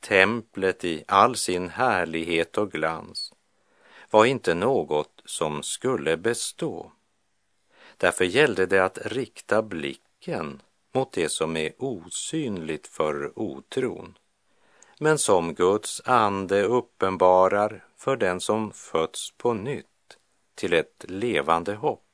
templet 0.00 0.84
i 0.84 1.04
all 1.06 1.36
sin 1.36 1.68
härlighet 1.68 2.58
och 2.58 2.72
glans 2.72 3.32
var 4.10 4.24
inte 4.24 4.54
något 4.54 5.22
som 5.24 5.62
skulle 5.62 6.16
bestå. 6.16 6.92
Därför 7.96 8.24
gällde 8.24 8.66
det 8.66 8.84
att 8.84 8.98
rikta 9.02 9.62
blicken 9.62 10.62
mot 10.92 11.12
det 11.12 11.28
som 11.28 11.56
är 11.56 11.72
osynligt 11.78 12.86
för 12.86 13.32
otron, 13.38 14.18
men 14.98 15.18
som 15.18 15.54
Guds 15.54 16.02
ande 16.04 16.62
uppenbarar 16.62 17.84
för 17.96 18.16
den 18.16 18.40
som 18.40 18.72
fötts 18.72 19.30
på 19.30 19.54
nytt 19.54 19.86
till 20.54 20.72
ett 20.72 21.04
levande 21.08 21.74
hopp. 21.74 22.04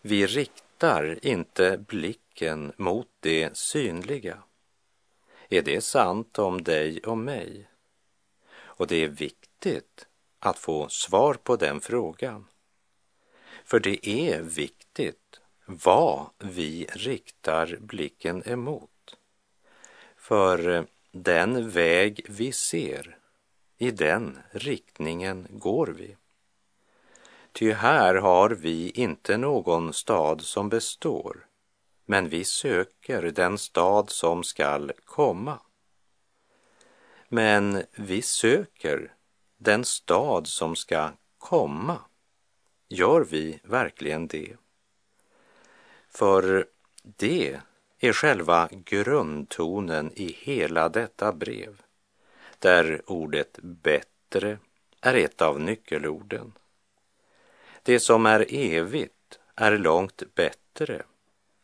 Vi 0.00 0.26
riktar 0.26 0.67
riktar 0.78 1.26
inte 1.26 1.78
blicken 1.78 2.72
mot 2.76 3.08
det 3.20 3.56
synliga. 3.56 4.42
Är 5.48 5.62
det 5.62 5.80
sant 5.80 6.38
om 6.38 6.62
dig 6.62 7.00
och 7.00 7.18
mig? 7.18 7.68
Och 8.50 8.86
det 8.86 9.04
är 9.04 9.08
viktigt 9.08 10.06
att 10.38 10.58
få 10.58 10.88
svar 10.88 11.34
på 11.34 11.56
den 11.56 11.80
frågan. 11.80 12.46
För 13.64 13.80
det 13.80 14.08
är 14.08 14.42
viktigt 14.42 15.40
vad 15.64 16.30
vi 16.38 16.86
riktar 16.92 17.76
blicken 17.80 18.42
emot. 18.48 19.16
För 20.16 20.86
den 21.12 21.70
väg 21.70 22.26
vi 22.28 22.52
ser, 22.52 23.18
i 23.78 23.90
den 23.90 24.38
riktningen 24.50 25.46
går 25.50 25.86
vi. 25.86 26.16
Ty 27.58 27.72
här 27.72 28.14
har 28.14 28.50
vi 28.50 28.90
inte 28.90 29.36
någon 29.36 29.92
stad 29.92 30.40
som 30.40 30.68
består, 30.68 31.46
men 32.06 32.28
vi 32.28 32.44
söker 32.44 33.22
den 33.22 33.58
stad 33.58 34.10
som 34.10 34.44
skall 34.44 34.92
komma. 35.04 35.58
Men 37.28 37.82
vi 37.92 38.22
söker 38.22 39.14
den 39.56 39.84
stad 39.84 40.46
som 40.46 40.76
ska 40.76 41.10
komma. 41.38 41.98
Gör 42.88 43.20
vi 43.20 43.60
verkligen 43.64 44.26
det? 44.26 44.56
För 46.08 46.66
det 47.02 47.60
är 47.98 48.12
själva 48.12 48.68
grundtonen 48.72 50.12
i 50.14 50.32
hela 50.32 50.88
detta 50.88 51.32
brev, 51.32 51.82
där 52.58 53.02
ordet 53.06 53.58
bättre 53.62 54.58
är 55.00 55.14
ett 55.14 55.42
av 55.42 55.60
nyckelorden. 55.60 56.52
Det 57.88 58.00
som 58.00 58.26
är 58.26 58.46
evigt 58.48 59.38
är 59.54 59.78
långt 59.78 60.22
bättre 60.34 61.02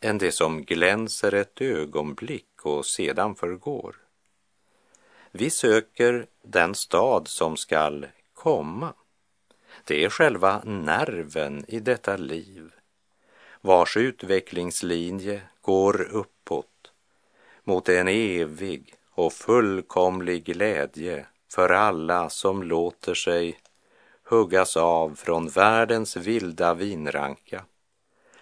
än 0.00 0.18
det 0.18 0.32
som 0.32 0.62
glänser 0.62 1.34
ett 1.34 1.60
ögonblick 1.60 2.60
och 2.62 2.86
sedan 2.86 3.34
förgår. 3.34 3.96
Vi 5.30 5.50
söker 5.50 6.26
den 6.42 6.74
stad 6.74 7.28
som 7.28 7.56
skall 7.56 8.06
komma. 8.34 8.92
Det 9.84 10.04
är 10.04 10.10
själva 10.10 10.62
nerven 10.64 11.64
i 11.68 11.80
detta 11.80 12.16
liv, 12.16 12.70
vars 13.60 13.96
utvecklingslinje 13.96 15.42
går 15.60 16.02
uppåt 16.02 16.92
mot 17.64 17.88
en 17.88 18.08
evig 18.08 18.94
och 19.10 19.32
fullkomlig 19.32 20.44
glädje 20.44 21.26
för 21.48 21.68
alla 21.68 22.30
som 22.30 22.62
låter 22.62 23.14
sig 23.14 23.58
huggas 24.24 24.76
av 24.76 25.14
från 25.14 25.48
världens 25.48 26.16
vilda 26.16 26.74
vinranka 26.74 27.64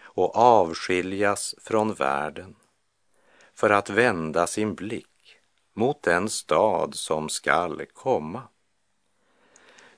och 0.03 0.37
avskiljas 0.37 1.55
från 1.59 1.95
världen 1.95 2.55
för 3.55 3.71
att 3.71 3.91
vända 3.91 4.47
sin 4.47 4.75
blick 4.75 5.37
mot 5.75 6.03
den 6.03 6.29
stad 6.29 6.95
som 6.95 7.29
skall 7.29 7.87
komma. 7.93 8.43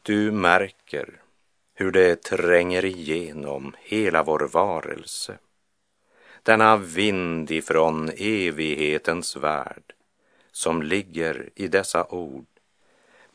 Du 0.03 0.33
märker 0.33 1.23
hur 1.75 1.93
det 1.93 2.23
tränger 2.23 2.85
igenom 2.85 3.75
hela 3.79 4.23
vår 4.23 4.49
varelse. 4.53 5.39
Denna 6.43 6.77
vind 6.77 7.51
ifrån 7.51 8.11
evighetens 8.17 9.37
värld 9.37 9.95
som 10.53 10.83
ligger 10.83 11.51
i 11.55 11.69
dessa 11.69 12.07
ord 12.07 12.54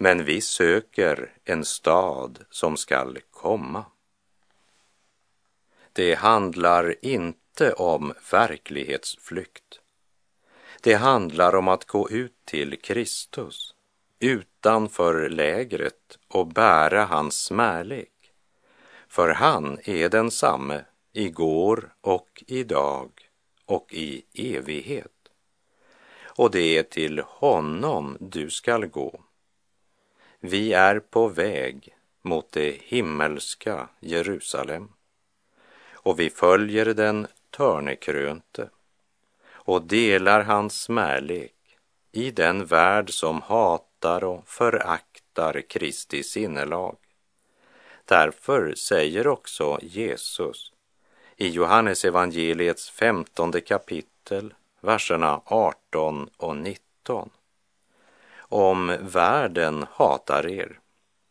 men 0.02 0.26
vi 0.26 0.42
söker 0.42 1.34
en 1.44 1.66
stad 1.66 2.46
som 2.50 2.78
skall 2.78 3.20
komma. 3.32 3.86
Det 5.94 6.16
handlar 6.16 7.06
inte 7.06 7.74
om 7.74 8.14
verklighetsflykt. 8.32 9.80
Det 10.82 10.94
handlar 10.94 11.56
om 11.56 11.68
att 11.68 11.86
gå 11.86 12.10
ut 12.10 12.46
till 12.46 12.82
Kristus 12.82 13.76
utanför 14.20 15.30
lägret 15.30 16.20
och 16.28 16.48
bära 16.48 17.06
hans 17.06 17.44
smärlek. 17.44 18.32
För 19.08 19.30
han 19.30 19.80
är 19.84 20.10
densamme 20.10 20.86
igår 21.14 21.94
och 22.02 22.44
idag 22.48 23.12
och 23.66 23.94
i 23.94 24.24
evighet. 24.34 25.12
Och 26.24 26.52
det 26.52 26.78
är 26.78 26.84
till 26.84 27.20
honom 27.20 28.18
du 28.20 28.50
skall 28.50 28.86
gå. 28.86 29.24
Vi 30.42 30.74
är 30.74 31.00
på 31.00 31.28
väg 31.28 31.96
mot 32.22 32.52
det 32.52 32.82
himmelska 32.84 33.90
Jerusalem 34.00 34.90
och 35.94 36.20
vi 36.20 36.30
följer 36.30 36.86
den 36.86 37.28
törnekrönte 37.50 38.70
och 39.50 39.82
delar 39.82 40.44
hans 40.44 40.82
smärlek 40.82 41.56
i 42.12 42.32
den 42.32 42.66
värld 42.66 43.10
som 43.14 43.42
hatar 43.42 44.24
och 44.24 44.48
föraktar 44.48 45.62
Kristi 45.62 46.24
sinnelag. 46.24 46.98
Därför 48.06 48.76
säger 48.76 49.28
också 49.28 49.80
Jesus 49.82 50.74
i 51.38 51.50
Johannes 51.50 52.06
evangeliets 52.06 52.90
femtonde 52.90 53.62
kapitel, 53.62 54.54
verserna 54.82 55.42
18 55.46 56.30
och 56.38 56.58
19. 56.58 57.30
Om 58.52 58.98
världen 59.02 59.86
hatar 59.92 60.48
er 60.48 60.80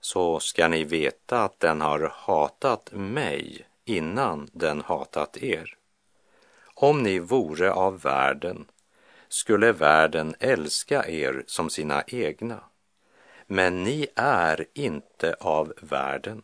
så 0.01 0.41
ska 0.41 0.69
ni 0.69 0.85
veta 0.85 1.45
att 1.45 1.61
den 1.61 1.81
har 1.81 2.13
hatat 2.15 2.91
mig 2.93 3.67
innan 3.85 4.49
den 4.53 4.81
hatat 4.81 5.37
er. 5.37 5.77
Om 6.75 7.03
ni 7.03 7.19
vore 7.19 7.73
av 7.73 8.01
världen 8.01 8.67
skulle 9.29 9.73
världen 9.73 10.35
älska 10.39 11.09
er 11.09 11.45
som 11.47 11.71
sina 11.71 12.03
egna. 12.07 12.61
Men 13.47 13.83
ni 13.83 14.07
är 14.17 14.67
inte 14.75 15.37
av 15.41 15.73
världen, 15.81 16.43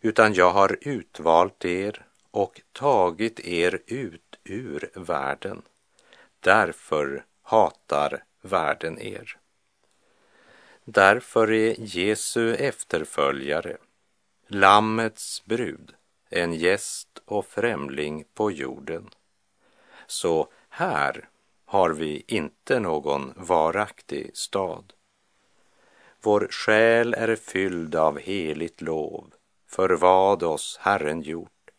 utan 0.00 0.34
jag 0.34 0.50
har 0.50 0.78
utvalt 0.80 1.64
er 1.64 2.06
och 2.30 2.60
tagit 2.72 3.40
er 3.40 3.80
ut 3.86 4.38
ur 4.44 4.90
världen. 4.94 5.62
Därför 6.40 7.24
hatar 7.42 8.24
världen 8.42 8.98
er. 9.00 9.38
Därför 10.90 11.52
är 11.52 11.74
Jesu 11.78 12.54
efterföljare, 12.54 13.76
Lammets 14.46 15.44
brud, 15.44 15.94
en 16.30 16.54
gäst 16.54 17.08
och 17.24 17.46
främling 17.46 18.24
på 18.34 18.50
jorden. 18.50 19.10
Så 20.06 20.48
här 20.68 21.28
har 21.64 21.90
vi 21.90 22.24
inte 22.26 22.80
någon 22.80 23.32
varaktig 23.36 24.36
stad. 24.36 24.92
Vår 26.20 26.48
själ 26.50 27.14
är 27.14 27.36
fylld 27.36 27.94
av 27.94 28.18
heligt 28.18 28.80
lov 28.80 29.34
för 29.66 29.90
vad 29.90 30.42
oss 30.42 30.78
Herren 30.80 31.22
gjort. 31.22 31.70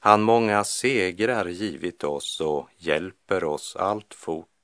Han 0.00 0.22
många 0.22 0.64
segrar 0.64 1.46
givit 1.46 2.04
oss 2.04 2.40
och 2.40 2.68
hjälper 2.76 3.44
oss 3.44 3.76
allt 3.76 4.14
fort. 4.14 4.57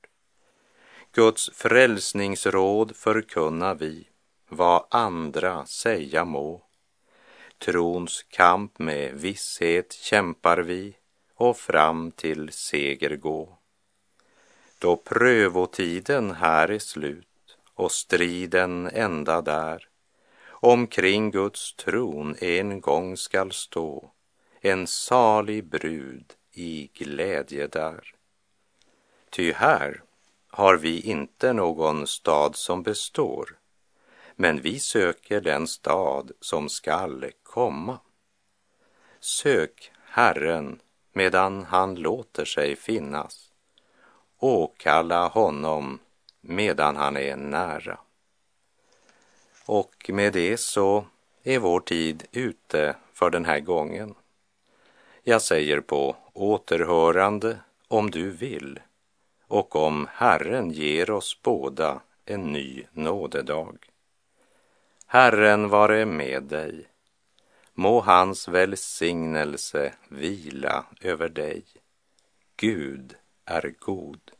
Guds 1.15 1.49
frälsningsråd 1.53 2.95
förkunna 2.95 3.73
vi, 3.73 4.07
vad 4.49 4.85
andra 4.89 5.65
säga 5.65 6.25
må. 6.25 6.63
Trons 7.57 8.23
kamp 8.29 8.79
med 8.79 9.13
visshet 9.13 9.93
kämpar 9.93 10.57
vi 10.57 10.95
och 11.35 11.57
fram 11.57 12.11
till 12.11 12.51
seger 12.51 13.15
gå. 13.15 13.57
Då 14.79 14.95
prövotiden 14.95 16.31
här 16.31 16.71
är 16.71 16.79
slut 16.79 17.57
och 17.73 17.91
striden 17.91 18.89
ända 18.93 19.41
där 19.41 19.87
omkring 20.47 21.31
Guds 21.31 21.73
tron 21.73 22.35
en 22.39 22.81
gång 22.81 23.17
skall 23.17 23.51
stå 23.51 24.11
en 24.61 24.87
salig 24.87 25.65
brud 25.65 26.33
i 26.51 26.89
glädje 26.93 27.67
där. 27.67 28.13
Ty 29.29 29.53
här 29.53 30.04
har 30.55 30.77
vi 30.77 31.01
inte 31.01 31.53
någon 31.53 32.07
stad 32.07 32.55
som 32.55 32.83
består, 32.83 33.57
men 34.35 34.61
vi 34.61 34.79
söker 34.79 35.41
den 35.41 35.67
stad 35.67 36.31
som 36.41 36.69
skall 36.69 37.31
komma. 37.43 37.99
Sök 39.19 39.91
Herren 40.03 40.79
medan 41.13 41.63
han 41.63 41.95
låter 41.95 42.45
sig 42.45 42.75
finnas. 42.75 43.51
Åkalla 44.39 45.27
honom 45.27 45.99
medan 46.41 46.95
han 46.95 47.17
är 47.17 47.35
nära. 47.35 47.97
Och 49.65 50.09
med 50.13 50.33
det 50.33 50.57
så 50.57 51.05
är 51.43 51.59
vår 51.59 51.79
tid 51.79 52.27
ute 52.31 52.95
för 53.13 53.29
den 53.29 53.45
här 53.45 53.59
gången. 53.59 54.15
Jag 55.23 55.41
säger 55.41 55.81
på 55.81 56.15
återhörande 56.33 57.57
om 57.87 58.11
du 58.11 58.31
vill 58.31 58.79
och 59.47 59.75
om 59.75 60.07
Herren 60.11 60.71
ger 60.71 61.11
oss 61.11 61.41
båda 61.41 62.01
en 62.25 62.41
ny 62.53 62.83
nådedag. 62.91 63.77
Herren 65.05 65.69
vare 65.69 66.05
med 66.05 66.43
dig. 66.43 66.87
Må 67.73 68.01
hans 68.01 68.47
välsignelse 68.47 69.93
vila 70.09 70.85
över 71.01 71.29
dig. 71.29 71.63
Gud 72.57 73.15
är 73.45 73.73
god. 73.79 74.31